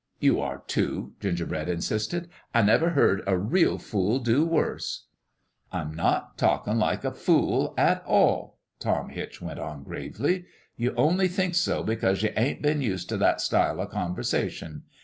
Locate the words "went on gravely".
9.43-10.45